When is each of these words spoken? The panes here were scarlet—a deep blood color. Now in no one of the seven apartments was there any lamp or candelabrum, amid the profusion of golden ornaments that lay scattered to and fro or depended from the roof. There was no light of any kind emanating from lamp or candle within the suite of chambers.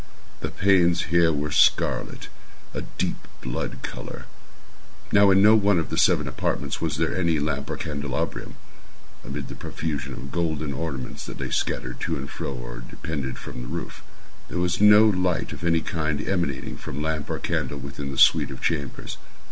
The 0.39 0.49
panes 0.49 1.11
here 1.13 1.31
were 1.31 1.51
scarlet—a 1.51 2.81
deep 2.97 3.27
blood 3.41 3.83
color. 3.83 4.25
Now 5.11 5.29
in 5.29 5.43
no 5.43 5.53
one 5.53 5.77
of 5.77 5.91
the 5.91 5.97
seven 5.99 6.27
apartments 6.27 6.81
was 6.81 6.97
there 6.97 7.15
any 7.15 7.37
lamp 7.37 7.69
or 7.69 7.77
candelabrum, 7.77 8.55
amid 9.23 9.47
the 9.47 9.53
profusion 9.53 10.13
of 10.13 10.31
golden 10.31 10.73
ornaments 10.73 11.25
that 11.27 11.39
lay 11.39 11.51
scattered 11.51 11.99
to 11.99 12.15
and 12.15 12.31
fro 12.31 12.51
or 12.51 12.79
depended 12.79 13.37
from 13.37 13.61
the 13.61 13.67
roof. 13.67 14.01
There 14.49 14.57
was 14.57 14.81
no 14.81 15.07
light 15.07 15.53
of 15.53 15.63
any 15.63 15.81
kind 15.81 16.27
emanating 16.27 16.77
from 16.77 16.99
lamp 17.03 17.29
or 17.29 17.37
candle 17.37 17.77
within 17.77 18.09
the 18.09 18.17
suite 18.17 18.49
of 18.49 18.59
chambers. 18.59 19.19